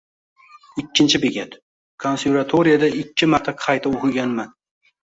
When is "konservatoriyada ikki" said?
2.07-3.31